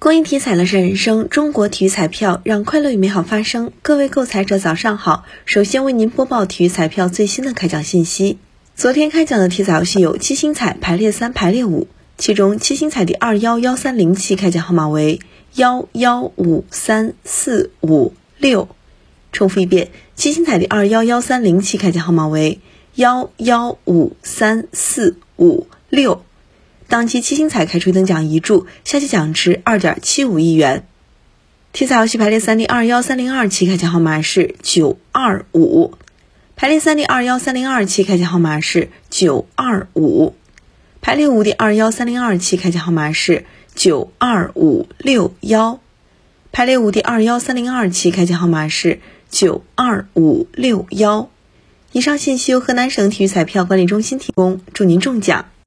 [0.00, 3.72] 公益体彩乐善人生，中国体育彩票让快乐与美好发生。
[3.82, 8.38] 各位购彩者早上好，首先为您播报体育彩票最新的开奖信息。
[8.76, 15.18] 昨天开奖的体彩游戏有七星彩排列三、排列五，其中七星彩第二幺幺三零期开奖号码为
[15.56, 18.68] 幺幺五三四五六。
[19.32, 22.60] 重复一遍，七星彩第二幺幺三零期开奖号码为
[22.94, 26.22] 幺幺五三四五六。
[26.88, 30.86] 当期七星彩开出一等奖一注，下期奖池二点七五亿元。
[31.70, 35.92] 体彩游戏排列三 D 二幺三零二期开奖号码是九二五，
[36.56, 40.34] 排列三 D 二幺三零二期开奖号码是九二五，
[41.02, 45.80] 排列五第二幺三零二期开奖号码是九二五六幺，
[46.52, 51.28] 排列五第二幺三零二期开奖号码是九二五六幺。
[51.92, 55.50] 以上信息由河南省体育彩票管理中心提供，祝您中奖。